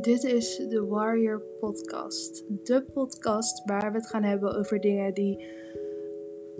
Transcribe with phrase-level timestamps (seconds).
[0.00, 2.44] Dit is de Warrior Podcast.
[2.48, 5.46] De podcast waar we het gaan hebben over dingen die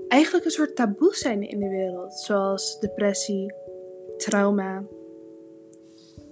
[0.09, 2.15] eigenlijk een soort taboe zijn in de wereld.
[2.15, 3.55] Zoals depressie,
[4.17, 4.85] trauma,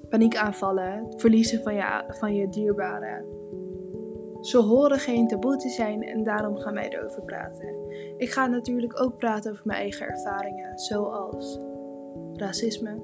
[0.09, 3.25] paniekaanvallen, het verliezen van je, van je dierbaren.
[4.41, 7.75] Ze horen geen taboe te zijn en daarom gaan wij erover praten.
[8.17, 11.61] Ik ga natuurlijk ook praten over mijn eigen ervaringen, zoals
[12.33, 13.03] racisme,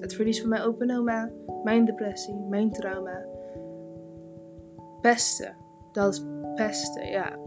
[0.00, 1.30] het verlies van mijn open oma,
[1.64, 3.29] mijn depressie, mijn trauma.
[5.00, 5.56] Pesten,
[5.92, 7.38] dat is pesten, ja.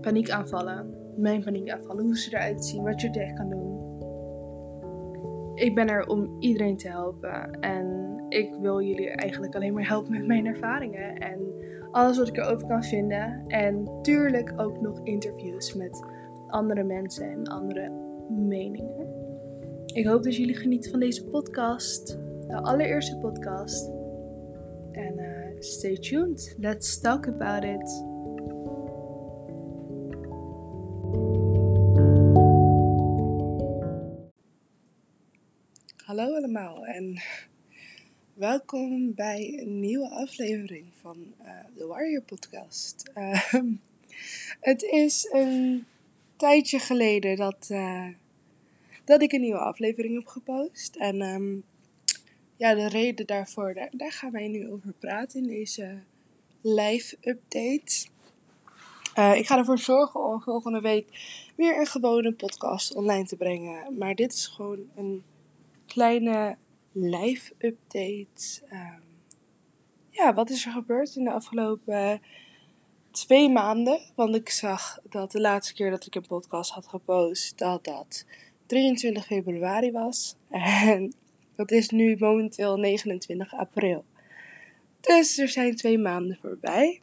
[0.00, 3.70] Paniekaanvallen, mijn paniekaanvallen, hoe ze eruit zien, wat je er tegen kan doen.
[5.54, 10.12] Ik ben er om iedereen te helpen en ik wil jullie eigenlijk alleen maar helpen
[10.12, 11.40] met mijn ervaringen en
[11.90, 13.44] alles wat ik erover kan vinden.
[13.46, 16.04] En tuurlijk ook nog interviews met
[16.48, 17.90] andere mensen en andere
[18.28, 19.06] meningen.
[19.86, 23.90] Ik hoop dat jullie genieten van deze podcast, de allereerste podcast.
[24.92, 25.31] En uh,
[25.62, 26.54] stay tuned.
[26.58, 27.88] Let's talk about it.
[36.04, 37.22] Hallo allemaal en
[38.34, 43.10] welkom bij een nieuwe aflevering van uh, de Warrior Podcast.
[43.14, 43.52] Uh,
[44.60, 45.86] het is een
[46.36, 48.08] tijdje geleden dat, uh,
[49.04, 50.96] dat ik een nieuwe aflevering heb gepost.
[50.96, 51.64] En um,
[52.62, 56.02] ja, de reden daarvoor, daar, gaan wij nu over praten in deze
[56.60, 58.06] live update.
[59.38, 61.06] ik ga ervoor zorgen om volgende week
[61.56, 63.98] weer een gewone podcast online te brengen.
[63.98, 65.22] Maar dit is gewoon een
[65.86, 66.56] kleine
[66.92, 68.62] live update.
[68.72, 69.02] Um,
[70.10, 72.22] ja, wat is er gebeurd in de afgelopen
[73.10, 74.00] twee maanden?
[74.14, 78.26] Want ik zag dat de laatste keer dat ik een podcast had gepost, dat dat
[78.66, 80.36] 23 februari was.
[80.50, 81.12] En
[81.56, 84.04] dat is nu momenteel 29 april.
[85.00, 87.00] Dus er zijn twee maanden voorbij.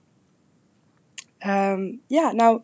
[1.48, 2.62] Um, ja, nou,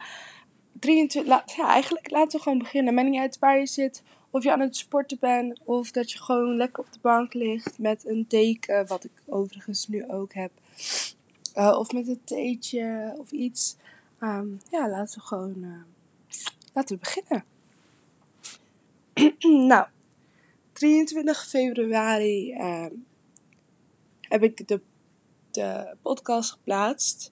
[0.80, 2.94] 23, la, ja, eigenlijk laten we gewoon beginnen.
[2.94, 6.20] Maakt niet uit waar je zit, of je aan het sporten bent, of dat je
[6.20, 10.52] gewoon lekker op de bank ligt met een teken, wat ik overigens nu ook heb.
[11.56, 13.76] Uh, of met een theetje of iets.
[14.20, 15.82] Um, ja, laten we gewoon uh,
[16.74, 17.44] laten we beginnen.
[19.72, 19.88] nou,
[20.76, 22.86] 23 februari uh,
[24.22, 24.82] heb ik de,
[25.52, 27.32] de podcast geplaatst.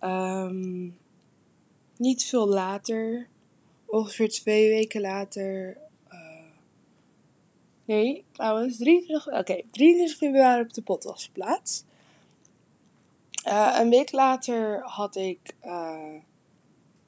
[0.00, 0.96] Um,
[1.96, 3.28] niet veel later,
[3.86, 5.76] ongeveer twee weken later,
[7.90, 11.86] Nee, trouwens, 23, oké, okay, 23 februari op de podcast geplaatst.
[13.46, 16.14] Uh, een week later had ik, uh,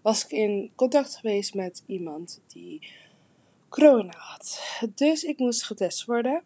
[0.00, 2.92] was ik in contact geweest met iemand die
[3.72, 4.62] corona had.
[4.94, 6.42] Dus ik moest getest worden.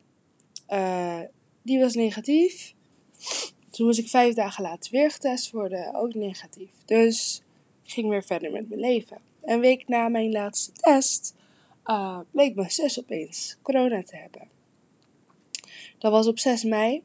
[0.68, 1.20] Uh,
[1.62, 2.74] die was negatief.
[3.70, 6.70] Toen moest ik vijf dagen later weer getest worden, ook negatief.
[6.84, 7.42] Dus
[7.82, 9.18] ik ging weer verder met mijn leven.
[9.42, 11.34] Een week na mijn laatste test
[11.86, 14.48] uh, bleek mijn zus opeens corona te hebben.
[15.98, 17.02] Dat was op 6 mei.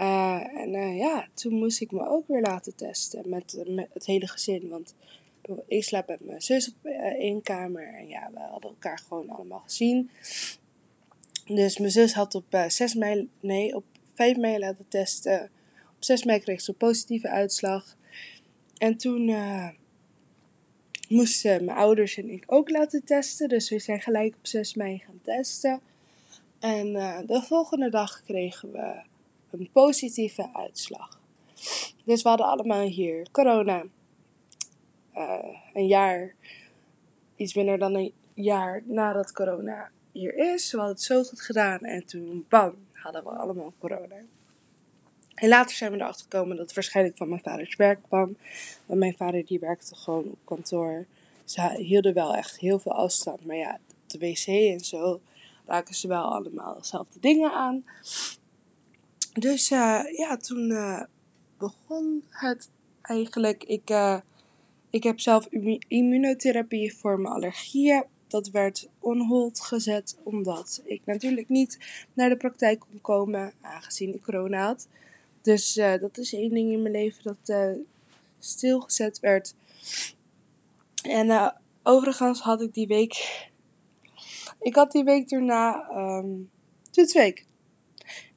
[0.00, 4.26] Uh, en ja, toen moest ik me ook weer laten testen met, met het hele
[4.26, 4.68] gezin.
[4.68, 4.94] Want
[5.66, 7.94] ik slaap met mijn zus op één kamer.
[7.94, 10.10] En ja, we hadden elkaar gewoon allemaal gezien.
[11.46, 13.84] Dus mijn zus had op 6 mei, nee, op
[14.14, 15.50] 5 mei laten testen.
[15.96, 17.96] Op 6 mei kreeg ze een positieve uitslag.
[18.78, 19.30] En toen
[21.08, 23.48] moesten mijn ouders en ik ook laten testen.
[23.48, 25.80] Dus we zijn gelijk op 6 mei gaan testen.
[26.60, 29.02] En uh, de volgende dag kregen we
[29.50, 31.20] een positieve uitslag.
[32.04, 33.84] Dus we hadden allemaal hier corona.
[35.16, 36.34] Uh, een jaar,
[37.36, 40.70] iets minder dan een jaar nadat corona hier is.
[40.70, 44.16] We hadden het zo goed gedaan en toen, bam, hadden we allemaal corona.
[45.34, 48.36] En later zijn we erachter gekomen dat het waarschijnlijk van mijn vaders werk kwam.
[48.86, 51.06] Want mijn vader die werkte gewoon op kantoor.
[51.44, 53.44] Ze hielden wel echt heel veel afstand.
[53.44, 55.20] Maar ja, de wc en zo
[55.66, 57.84] raken ze wel allemaal dezelfde dingen aan.
[59.32, 61.02] Dus uh, ja, toen uh,
[61.58, 62.68] begon het
[63.02, 63.64] eigenlijk.
[63.64, 63.90] Ik,
[64.90, 65.48] ik heb zelf
[65.88, 68.04] immunotherapie voor mijn allergieën.
[68.26, 71.78] Dat werd on hold gezet omdat ik natuurlijk niet
[72.12, 74.88] naar de praktijk kon komen, aangezien ik corona had.
[75.42, 77.82] Dus uh, dat is één ding in mijn leven dat uh,
[78.38, 79.54] stilgezet werd.
[81.02, 81.50] En uh,
[81.82, 83.48] overigens had ik die week.
[84.60, 86.50] Ik had die week daarna um,
[86.90, 87.46] toetsweek.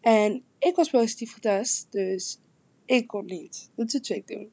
[0.01, 2.39] En ik was positief getest, dus
[2.85, 4.51] ik kon niet de toetsweek doen.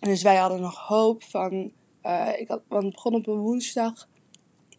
[0.00, 1.72] Dus wij hadden nog hoop van.
[2.36, 4.08] ik had, want het begon op een woensdag.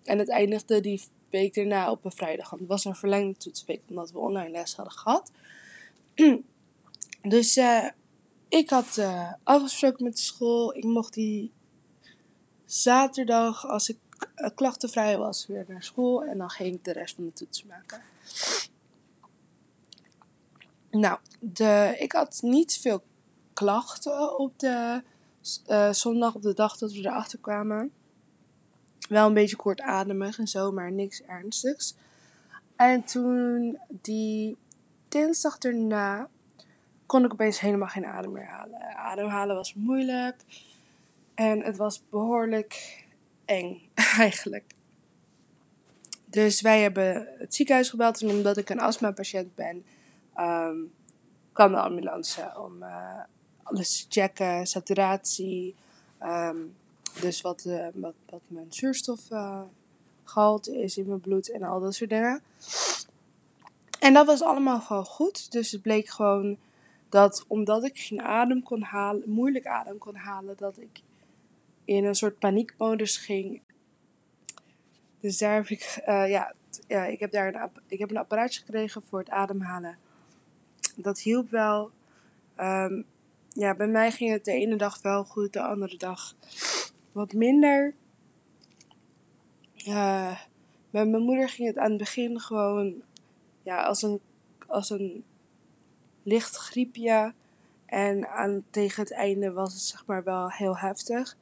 [0.03, 2.49] En het eindigde die week daarna op een vrijdag.
[2.49, 5.31] Want het was een verlengde toetsweek omdat we online les hadden gehad.
[7.21, 7.89] dus uh,
[8.49, 10.75] ik had uh, afgesproken met de school.
[10.75, 11.51] Ik mocht die
[12.65, 13.97] zaterdag, als ik
[14.55, 16.23] klachtenvrij was, weer naar school.
[16.23, 18.01] En dan ging ik de rest van de toetsen maken.
[20.91, 23.03] Nou, de, ik had niet veel
[23.53, 25.03] klachten op de
[25.91, 27.91] zondag, op de dag dat we erachter kwamen.
[29.09, 31.95] Wel een beetje kortademig en zo, maar niks ernstigs.
[32.75, 34.57] En toen die
[35.07, 36.29] dinsdag erna
[37.05, 38.95] kon ik opeens helemaal geen adem meer halen.
[38.95, 40.35] Ademhalen was moeilijk
[41.35, 43.05] en het was behoorlijk
[43.45, 44.73] eng eigenlijk.
[46.25, 49.85] Dus wij hebben het ziekenhuis gebeld en omdat ik een astma-patiënt ben,
[50.37, 50.93] um,
[51.51, 53.19] kwam de ambulance om uh,
[53.71, 55.75] alles checken, saturatie,
[56.23, 56.75] um,
[57.21, 62.09] dus wat, uh, wat, wat mijn zuurstofgehalte is in mijn bloed en al dat soort
[62.09, 62.41] dingen.
[63.99, 65.51] En dat was allemaal gewoon goed.
[65.51, 66.57] Dus het bleek gewoon
[67.09, 71.01] dat omdat ik geen adem kon halen, moeilijk adem kon halen, dat ik
[71.85, 73.61] in een soort paniekmodus ging.
[75.19, 76.53] Dus daar heb ik, uh, ja,
[76.87, 79.97] ja, ik heb daar een, ik heb een apparaatje gekregen voor het ademhalen.
[80.95, 81.91] Dat hielp wel.
[82.59, 83.05] Um,
[83.53, 86.35] ja, bij mij ging het de ene dag wel goed, de andere dag
[87.11, 87.93] wat minder.
[89.87, 90.39] Uh,
[90.89, 93.01] met mijn moeder ging het aan het begin gewoon
[93.63, 94.19] ja, als, een,
[94.67, 95.23] als een
[96.23, 97.33] licht griepje.
[97.85, 101.37] En aan, tegen het einde was het zeg maar wel heel heftig.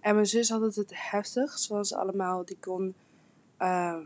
[0.00, 2.44] En mijn zus had het het heftig, zoals allemaal.
[2.44, 2.94] Die kon,
[3.58, 3.96] uh,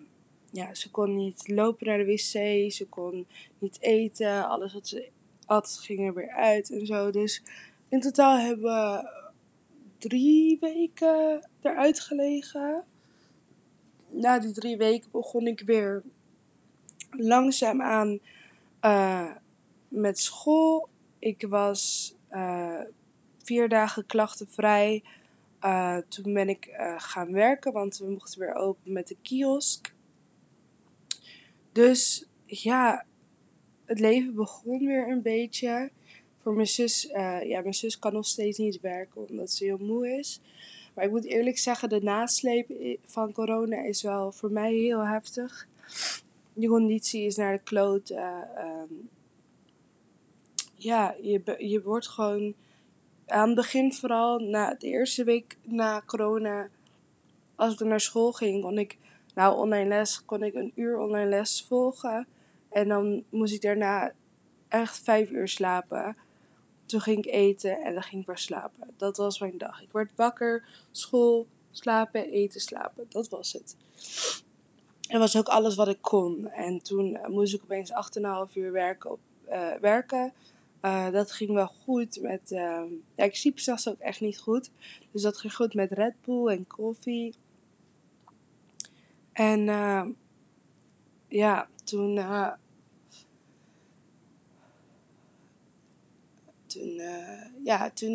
[0.50, 3.26] ja, ze kon niet lopen naar de wc, ze kon
[3.58, 4.48] niet eten.
[4.48, 5.08] Alles wat ze
[5.46, 7.10] at ging er weer uit en zo.
[7.10, 7.42] Dus
[7.88, 9.08] in totaal hebben we
[9.98, 12.84] drie weken eruit gelegen.
[14.08, 16.02] Na die drie weken begon ik weer
[17.10, 18.18] langzaamaan
[18.82, 19.30] uh,
[19.88, 20.88] met school.
[21.18, 22.80] Ik was uh,
[23.42, 25.02] vier dagen klachtenvrij.
[25.60, 29.94] Uh, toen ben ik gaan werken, want we mochten weer open met de kiosk.
[31.72, 33.04] Dus ja,
[33.84, 35.90] het leven begon weer een beetje.
[36.42, 37.02] Voor mijn zus,
[37.42, 40.40] ja, mijn zus kan nog steeds niet werken omdat ze heel moe is.
[40.94, 45.68] Maar ik moet eerlijk zeggen, de nasleep van corona is wel voor mij heel heftig
[46.54, 48.10] je conditie is naar de kloot.
[48.10, 48.38] Uh,
[50.74, 52.54] ja, je, je wordt gewoon
[53.26, 56.68] aan het begin vooral, na de eerste week na corona,
[57.54, 58.98] als ik naar school ging, kon ik,
[59.34, 62.26] nou online les, kon ik een uur online les volgen.
[62.74, 64.12] En dan moest ik daarna
[64.68, 66.16] echt vijf uur slapen.
[66.86, 68.94] Toen ging ik eten en dan ging ik weer slapen.
[68.96, 69.82] Dat was mijn dag.
[69.82, 73.06] Ik werd wakker, school, slapen, eten, slapen.
[73.08, 73.76] Dat was het.
[75.00, 76.50] Dat was ook alles wat ik kon.
[76.50, 77.92] En toen uh, moest ik opeens
[78.48, 79.10] 8,5 uur werken.
[79.10, 80.32] Op, uh, werken.
[80.82, 82.40] Uh, dat ging wel goed met.
[83.14, 84.70] ja, ik sliep zelfs ook echt niet goed.
[85.12, 87.34] Dus dat ging goed met Red Bull en koffie.
[89.32, 89.64] En
[91.28, 92.18] ja, toen.
[96.74, 97.00] Toen,
[97.64, 98.14] ja, toen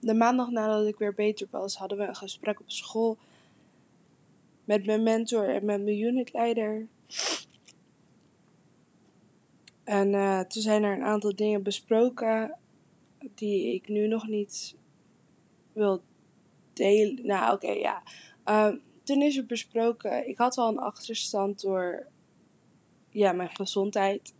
[0.00, 3.18] de maandag nadat ik weer beter was, hadden we een gesprek op school
[4.64, 6.86] met mijn mentor en met mijn unitleider.
[9.84, 12.56] En uh, toen zijn er een aantal dingen besproken
[13.34, 14.76] die ik nu nog niet
[15.72, 16.02] wil
[16.72, 17.26] delen.
[17.26, 18.02] Nou, oké, ja.
[18.44, 22.06] Uh, toen is er besproken, ik had al een achterstand door
[23.08, 24.34] ja, mijn gezondheid.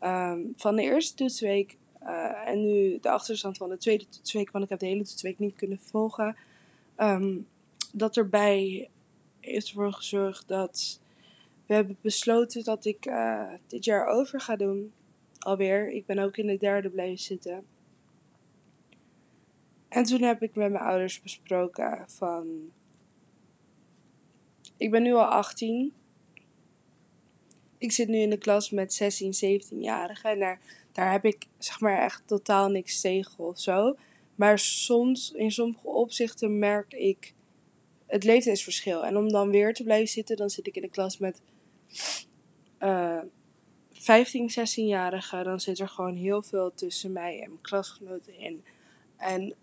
[0.00, 4.64] Um, van de eerste toetsweek uh, en nu de achterstand van de tweede toetsweek, want
[4.64, 6.36] ik heb de hele toetsweek niet kunnen volgen.
[6.98, 7.46] Um,
[7.92, 8.88] dat erbij
[9.40, 11.00] heeft ervoor gezorgd dat
[11.66, 14.92] we hebben besloten dat ik uh, dit jaar over ga doen.
[15.38, 15.90] Alweer.
[15.90, 17.64] Ik ben ook in de derde blijven zitten.
[19.88, 22.72] En toen heb ik met mijn ouders besproken van.
[24.76, 25.92] Ik ben nu al 18.
[27.84, 30.30] Ik zit nu in de klas met 16, 17-jarigen.
[30.30, 30.60] En daar,
[30.92, 33.96] daar heb ik zeg maar echt totaal niks tegen of zo.
[34.34, 37.34] Maar soms, in sommige opzichten, merk ik
[38.06, 39.04] het leeftijdsverschil.
[39.04, 41.40] En om dan weer te blijven zitten, dan zit ik in de klas met
[42.80, 43.20] uh,
[43.92, 45.44] 15, 16-jarigen.
[45.44, 48.64] Dan zit er gewoon heel veel tussen mij en mijn klasgenoten in.
[49.16, 49.54] En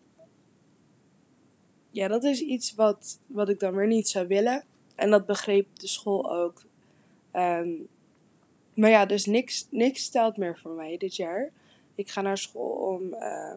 [1.92, 4.64] ja, dat is iets wat, wat ik dan weer niet zou willen.
[4.96, 6.64] En dat begreep de school ook.
[8.82, 11.52] Maar ja, dus niks, niks stelt meer voor mij dit jaar.
[11.96, 13.54] Ik ga naar school om uh,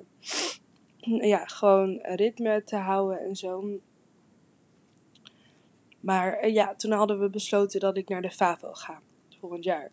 [1.33, 3.81] ja, gewoon ritme te houden en zo.
[6.01, 9.01] Maar eh, ja, toen hadden we besloten dat ik naar de FAVO ga
[9.41, 9.91] volgend jaar.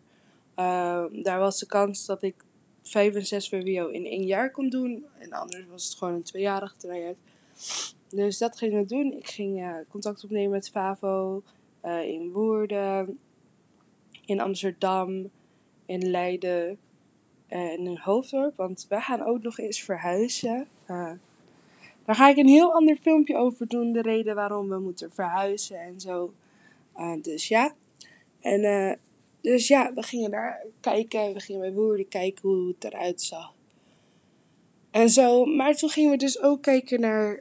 [0.56, 2.44] Uh, daar was de kans dat ik
[2.82, 5.06] 5 en 6 VWO in één jaar kon doen.
[5.18, 7.18] En anders was het gewoon een tweejarig traject.
[8.08, 9.12] Dus dat gingen we doen.
[9.12, 11.42] Ik ging uh, contact opnemen met FAVO
[12.04, 13.18] in Woerden,
[14.24, 15.30] in Amsterdam,
[15.86, 16.78] in Leiden
[17.46, 18.56] en in Hoofddorp.
[18.56, 20.68] Want wij gaan ook nog eens verhuizen.
[20.88, 21.12] Uh,
[22.04, 23.92] daar ga ik een heel ander filmpje over doen.
[23.92, 26.32] De reden waarom we moeten verhuizen en zo.
[27.22, 27.74] dus ja.
[28.40, 28.98] En
[29.42, 31.32] dus ja, we gingen daar kijken.
[31.32, 33.54] We gingen bij Woerden kijken hoe het eruit zag.
[34.90, 35.44] En zo.
[35.44, 37.40] Maar toen gingen we dus ook kijken naar,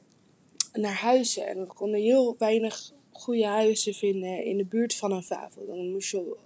[0.74, 1.48] naar huizen.
[1.48, 5.66] En we konden heel weinig goede huizen vinden in de buurt van een Vavo.
[5.66, 6.38] Dan moest je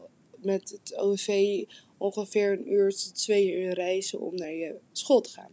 [0.46, 1.64] met het OV
[1.98, 5.52] ongeveer een uur tot twee uur reizen om naar je school te gaan.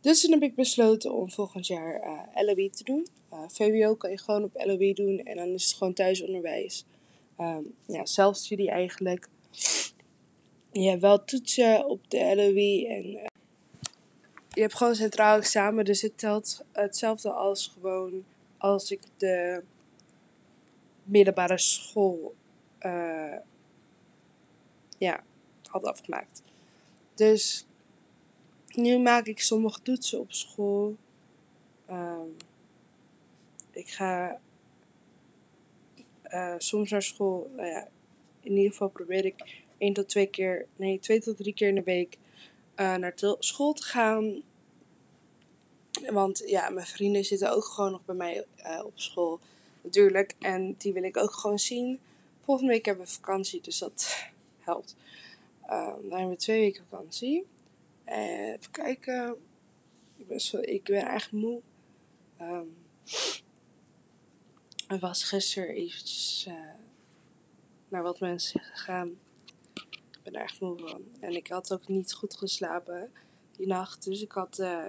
[0.00, 3.06] Dus toen heb ik besloten om volgend jaar uh, LOE te doen.
[3.28, 6.84] Eh, VWO kan je gewoon op LOE doen en dan is het gewoon thuisonderwijs.
[7.40, 9.28] Um, ja, zelfstudie eigenlijk.
[10.72, 13.26] Je hebt wel toetsen op de LOE en uh,
[14.48, 18.24] je hebt gewoon centraal examen, dus het telt hetzelfde als gewoon
[18.58, 19.62] als ik de
[21.04, 22.34] middelbare school
[22.86, 23.36] uh,
[24.98, 25.24] ja,
[25.66, 26.42] had afgemaakt.
[27.14, 27.66] Dus
[28.74, 30.96] nu maak ik sommige toetsen op school.
[31.90, 32.36] Um,
[33.70, 34.40] ik ga
[36.28, 37.50] uh, soms naar school.
[37.56, 37.88] Nou ja,
[38.40, 41.74] in ieder geval probeer ik één tot twee keer, nee, twee tot drie keer in
[41.74, 42.18] de week
[42.76, 44.42] uh, naar school te gaan.
[46.10, 48.44] Want ja, mijn vrienden zitten ook gewoon nog bij mij
[48.84, 49.40] op school.
[49.82, 50.34] Natuurlijk.
[50.38, 52.00] En die wil ik ook gewoon zien.
[52.52, 54.26] Volgende week hebben we vakantie, dus dat
[54.58, 54.96] helpt.
[55.64, 57.46] Uh, dan hebben we twee weken vakantie.
[58.04, 59.36] En even kijken.
[60.16, 61.60] Ik ben, zo, ik ben echt moe.
[62.40, 62.76] Um,
[64.88, 66.54] ik was gisteren eventjes uh,
[67.88, 69.08] naar wat mensen gegaan.
[70.10, 71.02] Ik ben er echt moe van.
[71.20, 73.12] En ik had ook niet goed geslapen
[73.56, 74.04] die nacht.
[74.04, 74.88] Dus ik had uh,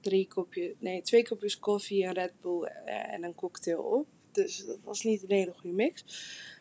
[0.00, 4.06] drie kopjes, nee, twee kopjes koffie, een Red Bull en een cocktail op.
[4.42, 6.04] Dus dat was niet een hele goede mix.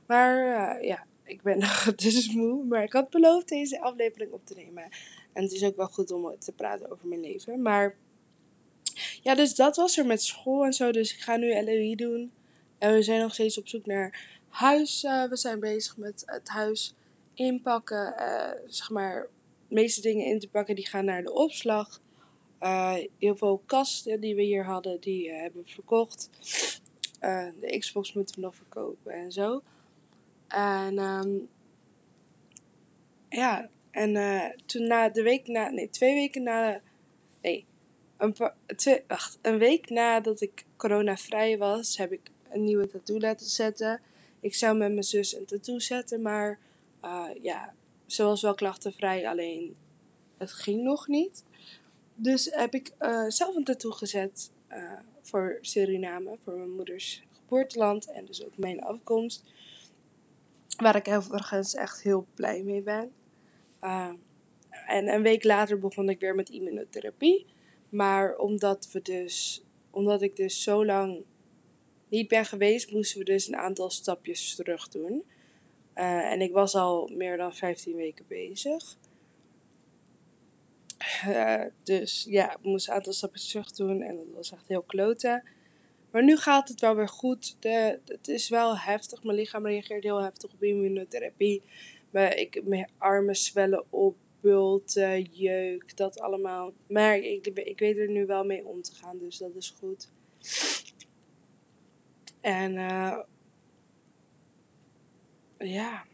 [0.05, 2.63] Maar ja, ik ben nog dus moe.
[2.63, 4.83] Maar ik had beloofd deze aflevering op te nemen.
[5.33, 7.61] En het is ook wel goed om te praten over mijn leven.
[7.61, 7.95] Maar
[9.21, 10.91] ja, dus dat was er met school en zo.
[10.91, 12.31] Dus ik ga nu LOE doen.
[12.77, 15.03] En we zijn nog steeds op zoek naar huis.
[15.03, 16.95] Uh, we zijn bezig met het huis
[17.33, 18.15] inpakken.
[18.19, 19.27] Uh, zeg maar,
[19.67, 22.01] de meeste dingen in te pakken die gaan naar de opslag.
[23.17, 26.29] Heel veel kasten die we hier hadden, die hebben we verkocht.
[27.19, 29.61] De Xbox moeten we nog verkopen en zo.
[30.47, 31.49] En um,
[33.29, 34.13] ja, en
[34.65, 36.81] toen na de week na, nee, twee weken na,
[37.41, 37.65] nee,
[38.17, 38.35] een,
[38.75, 44.01] twee, wacht, een week nadat ik corona-vrij was, heb ik een nieuwe tattoo laten zetten.
[44.39, 46.59] Ik zou met mijn zus een tattoo zetten, maar
[47.03, 47.73] uh, ja,
[48.05, 49.75] ze was wel klachtenvrij, alleen
[50.37, 51.43] het ging nog niet.
[52.15, 52.93] Dus heb ik
[53.27, 58.81] zelf een tattoo gezet uh, voor Suriname, voor mijn moeders geboorteland en dus ook mijn
[58.81, 59.43] afkomst.
[60.77, 63.11] Waar ik overigens echt heel blij mee ben.
[64.87, 67.45] en een week later begon ik weer met immunotherapie.
[67.89, 71.23] Maar omdat we dus, omdat ik dus zo lang
[72.09, 75.23] niet ben geweest, moesten we dus een aantal stapjes terug doen.
[75.95, 78.97] Uh, en ik was al meer dan 15 weken bezig.
[81.83, 85.43] Dus ja, we moesten een aantal stapjes terug doen en dat was echt heel kloten.
[86.11, 87.55] Maar nu gaat het wel weer goed.
[87.59, 89.23] De, het is wel heftig.
[89.23, 91.61] Mijn lichaam reageert heel heftig op immunotherapie.
[92.09, 96.73] Mijn, ik, mijn armen zwellen op bulten, jeuk, dat allemaal.
[96.87, 100.09] Maar ik, ik weet er nu wel mee om te gaan, dus dat is goed.
[102.41, 103.19] En uh,
[105.57, 106.05] ja,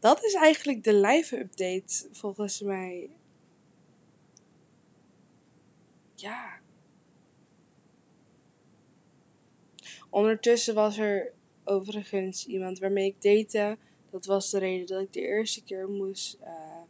[0.00, 3.10] dat is eigenlijk de live update volgens mij.
[6.20, 6.58] Ja.
[10.10, 11.32] Ondertussen was er
[11.64, 13.78] overigens iemand waarmee ik date.
[14.10, 16.82] Dat was de reden dat ik de eerste keer moest uh,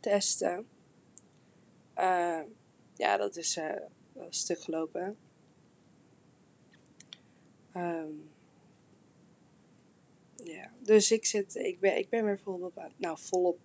[0.00, 0.66] testen.
[1.98, 2.40] Uh,
[2.96, 3.72] ja, dat is uh,
[4.14, 5.16] een stuk gelopen.
[7.76, 8.30] Um,
[10.44, 13.58] ja, dus ik, zit, ik, ben, ik ben weer volop, nou volop,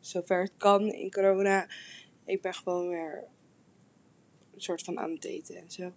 [0.00, 1.68] zover het kan in corona.
[2.24, 3.24] Ik ben gewoon weer
[4.54, 5.92] een soort van aan het daten en zo.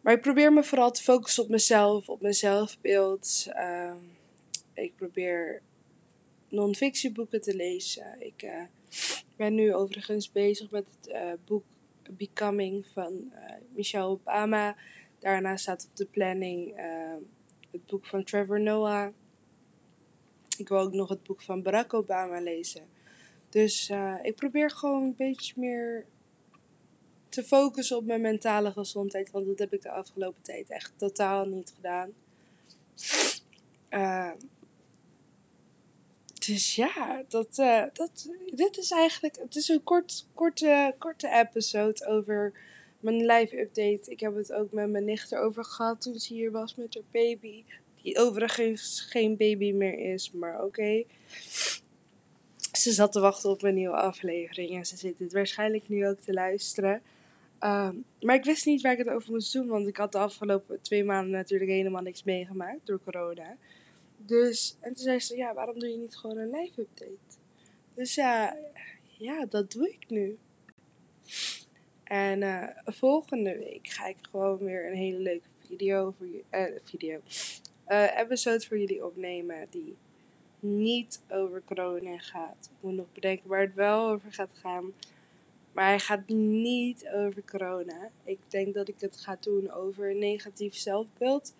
[0.00, 3.46] Maar ik probeer me vooral te focussen op mezelf, op mijn zelfbeeld.
[3.48, 3.94] Uh,
[4.74, 5.62] ik probeer
[6.48, 8.16] non-fictieboeken te lezen.
[8.18, 8.62] Ik uh,
[9.36, 11.64] ben nu overigens bezig met het uh, boek
[12.10, 14.76] Becoming van uh, Michelle Obama.
[15.18, 16.74] Daarna staat op de planning
[17.70, 19.12] het boek van Trevor Noah.
[20.56, 22.95] ik wil ook nog het boek van Barack Obama lezen.
[23.56, 26.06] Dus uh, ik probeer gewoon een beetje meer
[27.28, 29.30] te focussen op mijn mentale gezondheid.
[29.30, 32.12] Want dat heb ik de afgelopen tijd echt totaal niet gedaan.
[33.90, 34.30] Uh,
[36.46, 39.36] dus ja, dat, uh, dat, dit is eigenlijk.
[39.36, 42.52] Het is een kort, korte, korte episode over
[43.00, 44.10] mijn live update.
[44.10, 47.02] Ik heb het ook met mijn nicht erover gehad toen ze hier was met haar
[47.10, 47.64] baby.
[48.02, 51.04] Die overigens geen baby meer is, maar oké.
[52.84, 56.20] Ze zat te wachten op een nieuwe aflevering en ze zit het waarschijnlijk nu ook
[56.20, 57.02] te luisteren.
[57.60, 60.18] Um, maar ik wist niet waar ik het over moest doen, want ik had de
[60.18, 63.56] afgelopen twee maanden natuurlijk helemaal niks meegemaakt door corona.
[64.16, 67.36] Dus, en toen zei ze, ja, waarom doe je niet gewoon een live update?
[67.94, 68.56] Dus ja,
[69.18, 70.38] ja, dat doe ik nu.
[72.04, 76.78] En uh, volgende week ga ik gewoon weer een hele leuke video voor je, uh,
[76.84, 77.20] video,
[77.88, 79.96] uh, episode voor jullie opnemen die
[80.66, 82.70] niet over corona gaat.
[82.70, 84.92] Ik moet nog bedenken waar het wel over gaat gaan.
[85.72, 88.10] Maar hij gaat niet over corona.
[88.24, 91.54] Ik denk dat ik het ga doen over negatief zelfbeeld.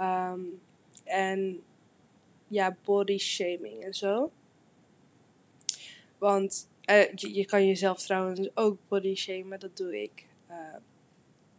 [0.00, 0.60] Um,
[1.04, 1.62] en
[2.48, 4.30] ja, body shaming en zo.
[6.18, 10.56] Want uh, je, je, kan jezelf trouwens ook body shamen, dat doe ik uh,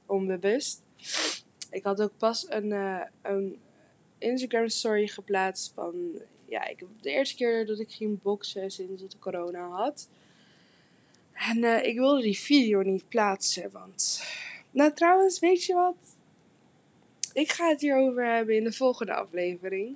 [0.05, 0.81] onbewust.
[1.71, 3.59] Ik had ook pas een, uh, een
[4.17, 9.19] Instagram story geplaatst van, ja, ik, de eerste keer dat ik ging boksen sinds het
[9.19, 10.09] corona had.
[11.33, 14.23] En ik wilde die video niet plaatsen, want,
[14.71, 15.95] nou trouwens, weet je wat?
[17.33, 19.95] Ik ga het hierover hebben in de volgende aflevering.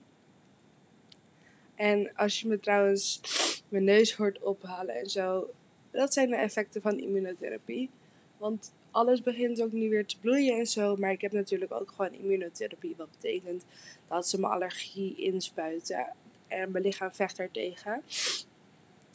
[1.75, 3.21] En als je me trouwens
[3.69, 5.49] mijn neus hoort ophalen en zo,
[5.91, 7.89] dat zijn de effecten van immunotherapie.
[8.37, 10.95] Want alles begint ook nu weer te bloeien en zo.
[10.95, 12.93] Maar ik heb natuurlijk ook gewoon immunotherapie.
[12.97, 13.65] Wat betekent
[14.07, 16.13] dat ze mijn allergie inspuiten.
[16.51, 18.03] En mijn lichaam vecht er tegen.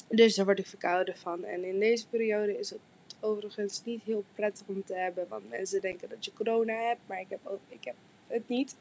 [0.08, 1.44] Dus daar word ik verkouden van.
[1.44, 2.80] En in deze periode is het
[3.20, 5.26] overigens niet heel prettig om te hebben.
[5.28, 7.00] Want mensen denken dat je corona hebt.
[7.06, 7.94] Maar ik heb, ook, ik heb
[8.26, 8.76] het niet.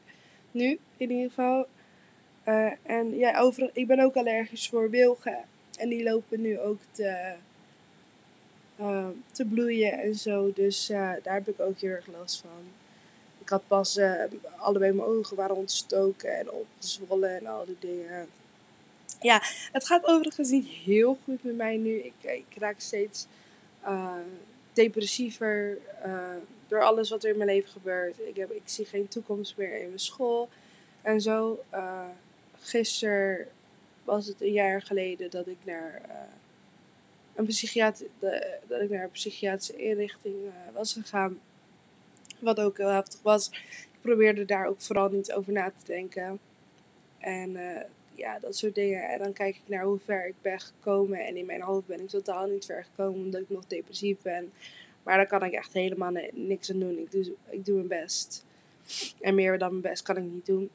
[0.50, 1.66] Nu in ieder geval.
[2.48, 5.38] Uh, en ja, over, ik ben ook allergisch voor wilgen.
[5.78, 7.34] En die lopen nu ook te,
[8.80, 10.52] uh, te bloeien en zo.
[10.52, 12.64] Dus uh, daar heb ik ook heel erg last van.
[13.40, 14.00] Ik had pas
[14.56, 18.28] allebei mijn ogen waren ontstoken en opgezwollen en al die dingen.
[19.20, 21.94] Ja, het gaat overigens niet heel goed met mij nu.
[21.98, 23.26] Ik, ik raak steeds
[24.72, 25.78] depressiever
[26.68, 28.20] door alles wat er in mijn leven gebeurt.
[28.20, 30.48] Ik, heb, ik zie geen toekomst meer in mijn school
[31.02, 31.64] en zo
[32.60, 33.48] gisteren
[34.06, 36.14] was het een jaar geleden dat ik naar uh,
[37.34, 38.06] een psychiater,
[38.66, 41.40] dat ik naar een psychiatrische inrichting uh, was gegaan.
[42.38, 43.48] Wat ook heel heftig was.
[43.92, 46.38] Ik probeerde daar ook vooral niet over na te denken.
[47.18, 47.80] En uh,
[48.16, 49.08] ja, dat soort dingen.
[49.08, 51.26] En dan kijk ik naar hoe ver ik ben gekomen.
[51.26, 54.52] En in mijn hoofd ben ik totaal niet ver gekomen omdat ik nog depressief ben.
[55.02, 56.98] Maar daar kan ik echt helemaal niks aan doen.
[56.98, 58.44] Ik doe, ik doe mijn best.
[59.20, 60.70] En meer dan mijn best kan ik niet doen.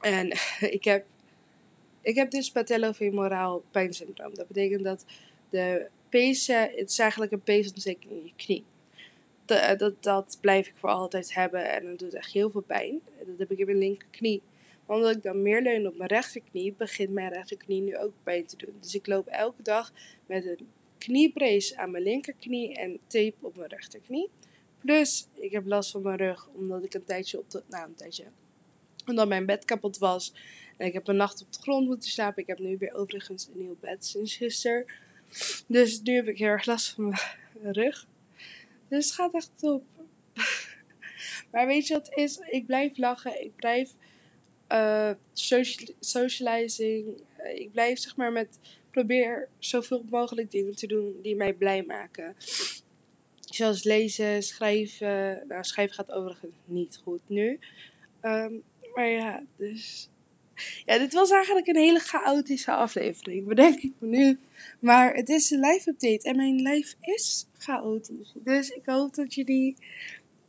[0.00, 0.30] En
[0.78, 1.04] ik heb,
[2.00, 4.34] ik heb dus patellofemoraal pijnsyndroom.
[4.34, 5.04] Dat betekent dat
[5.50, 8.64] de pezen, het is eigenlijk een peesontsteking in je knie.
[9.44, 13.00] Dat, dat, dat blijf ik voor altijd hebben en dat doet echt heel veel pijn.
[13.26, 14.42] Dat heb ik in mijn linkerknie.
[14.88, 18.56] Omdat ik dan meer leun op mijn rechterknie, begint mijn rechterknie nu ook pijn te
[18.56, 18.74] doen.
[18.80, 19.92] Dus ik loop elke dag
[20.26, 24.28] met een kniebrace aan mijn linkerknie en tape op mijn rechterknie.
[24.78, 27.94] Plus, ik heb last van mijn rug, omdat ik een tijdje op de, nou een
[27.94, 28.24] tijdje,
[29.06, 30.32] omdat mijn bed kapot was.
[30.76, 32.42] En ik heb een nacht op de grond moeten slapen.
[32.42, 34.84] Ik heb nu weer overigens een nieuw bed sinds gisteren.
[35.66, 37.14] Dus nu heb ik heel erg last van
[37.60, 38.06] mijn rug.
[38.88, 39.84] Dus het gaat echt top.
[41.52, 42.38] maar weet je wat is?
[42.38, 43.44] Ik blijf lachen.
[43.44, 43.94] Ik blijf
[44.72, 45.10] uh,
[46.00, 47.06] socializing.
[47.40, 48.58] Uh, ik blijf zeg maar met.
[48.90, 52.36] Probeer zoveel mogelijk dingen te doen die mij blij maken.
[53.40, 55.44] Zoals lezen, schrijven.
[55.48, 57.58] Nou, schrijven gaat overigens niet goed nu.
[58.22, 58.62] Um,
[58.94, 60.08] maar ja, dus.
[60.84, 64.38] Ja, dit was eigenlijk een hele chaotische aflevering, bedenk ik me nu.
[64.80, 68.32] Maar het is een live update en mijn live is chaotisch.
[68.34, 69.76] Dus ik hoop dat jullie,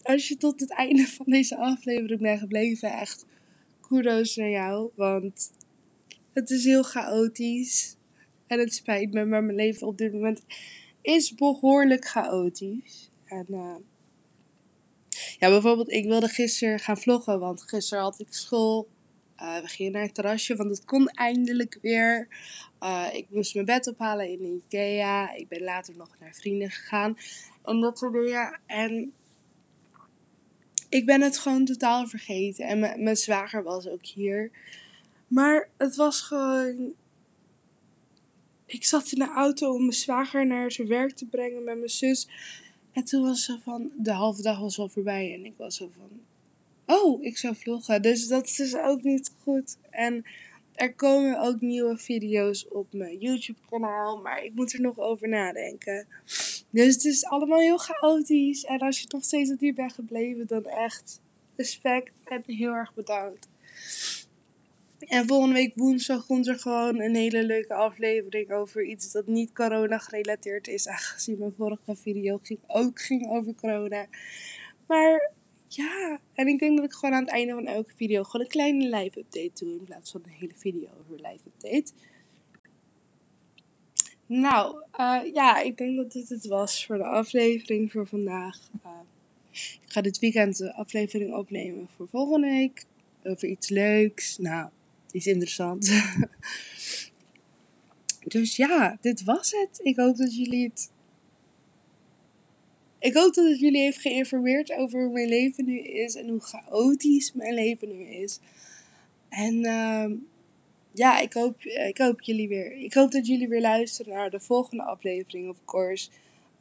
[0.01, 3.25] als je tot het einde van deze aflevering bent gebleven, echt
[3.89, 4.91] kudos naar jou.
[4.95, 5.51] Want
[6.33, 7.97] het is heel chaotisch.
[8.47, 10.41] En het spijt me, maar mijn leven op dit moment
[11.01, 13.11] is behoorlijk chaotisch.
[13.25, 13.75] En uh,
[15.39, 18.87] ja, bijvoorbeeld, ik wilde gisteren gaan vloggen, want gisteren had ik school.
[19.37, 22.27] Uh, we gingen naar het terrasje, want het kon eindelijk weer.
[22.83, 25.33] Uh, ik moest mijn bed ophalen in de Ikea.
[25.33, 27.17] Ik ben later nog naar vrienden gegaan.
[27.63, 28.57] En dat soort.
[28.65, 29.13] En
[30.89, 32.65] ik ben het gewoon totaal vergeten.
[32.65, 34.51] En mijn zwager was ook hier.
[35.27, 36.93] Maar het was gewoon.
[38.65, 41.89] Ik zat in de auto om mijn zwager naar zijn werk te brengen met mijn
[41.89, 42.27] zus.
[42.91, 43.91] En toen was ze van.
[43.97, 45.33] De halve dag was al voorbij.
[45.33, 46.09] En ik was zo van.
[46.85, 48.01] Oh, ik zou vloggen.
[48.01, 49.77] Dus dat is dus ook niet goed.
[49.89, 50.25] En
[50.75, 54.17] er komen ook nieuwe video's op mijn YouTube-kanaal.
[54.17, 56.07] Maar ik moet er nog over nadenken.
[56.69, 58.65] Dus het is allemaal heel chaotisch.
[58.65, 61.21] En als je nog steeds tot hier bent gebleven, dan echt
[61.55, 63.47] respect en heel erg bedankt.
[64.99, 69.53] En volgende week woensdag komt er gewoon een hele leuke aflevering over iets dat niet
[69.53, 70.87] corona gerelateerd is.
[70.87, 74.07] Aangezien mijn vorige video ging, ook ging over corona.
[74.87, 75.31] Maar
[75.67, 78.51] ja, en ik denk dat ik gewoon aan het einde van elke video gewoon een
[78.51, 79.77] kleine live update doe.
[79.77, 81.91] In plaats van een hele video over live update.
[84.29, 88.69] Nou, uh, ja, ik denk dat dit het was voor de aflevering voor vandaag.
[88.85, 88.91] Uh,
[89.51, 92.85] ik ga dit weekend de aflevering opnemen voor volgende week.
[93.23, 94.37] Over iets leuks.
[94.37, 94.69] Nou,
[95.11, 95.89] iets interessants.
[98.35, 99.79] dus ja, dit was het.
[99.83, 100.91] Ik hoop dat jullie het.
[102.99, 106.41] Ik hoop dat het jullie heeft geïnformeerd over hoe mijn leven nu is en hoe
[106.41, 108.39] chaotisch mijn leven nu is.
[109.29, 110.11] En uh,
[110.91, 112.71] ja, ik hoop, ik hoop jullie weer.
[112.71, 116.09] Ik hoop dat jullie weer luisteren naar de volgende aflevering, of course.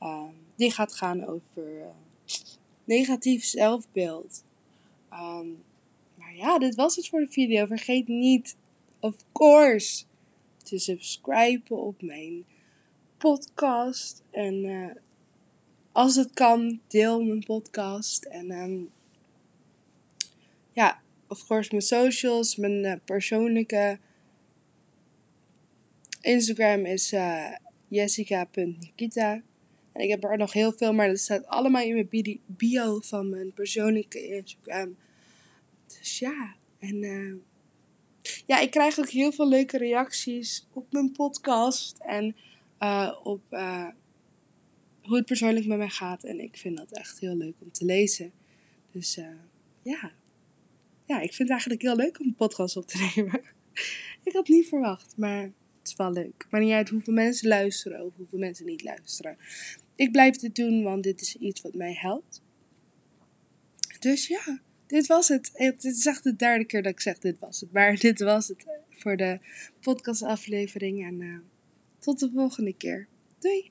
[0.03, 0.23] Uh,
[0.57, 1.87] die gaat gaan over uh,
[2.85, 4.45] negatief zelfbeeld.
[5.13, 5.63] Um,
[6.15, 7.67] maar ja, dit was het voor de video.
[7.67, 8.57] Vergeet niet,
[9.01, 10.05] of course,
[10.63, 12.45] te subscriben op mijn
[13.19, 14.23] podcast.
[14.31, 14.91] En uh,
[15.93, 18.25] als het kan, deel mijn podcast.
[18.25, 18.91] En um,
[20.73, 23.99] ja, of course, mijn socials, mijn persoonlijke
[26.29, 27.55] Instagram is uh,
[27.89, 29.43] jessica.nikita.
[29.93, 33.31] En ik heb er nog heel veel, maar dat staat allemaal in mijn bio van
[33.31, 34.97] mijn persoonlijke Instagram.
[35.87, 37.35] Dus ja, en uh,
[38.47, 42.37] ja, ik krijg ook heel veel leuke reacties op mijn podcast en
[42.81, 43.89] uh, op uh,
[45.03, 46.25] hoe het persoonlijk met mij gaat.
[46.25, 48.33] En ik vind dat echt heel leuk om te lezen.
[48.93, 49.15] Dus
[49.83, 50.13] ja.
[51.05, 53.41] ja, ik vind het eigenlijk heel leuk om een podcast op te nemen.
[54.25, 55.53] ik had niet verwacht, maar het
[55.89, 56.47] is wel leuk.
[56.51, 59.37] Maar niet uit hoeveel mensen luisteren of hoeveel mensen niet luisteren.
[59.95, 62.43] Ik blijf dit doen, want dit is iets wat mij helpt.
[63.99, 65.51] Dus ja dit was het.
[65.55, 67.73] Het is echt de derde keer dat ik zeg dit was het.
[67.73, 69.39] Maar dit was het voor de
[69.81, 71.07] podcastaflevering.
[71.07, 71.39] En uh,
[71.99, 73.09] tot de volgende keer.
[73.39, 73.71] Doei!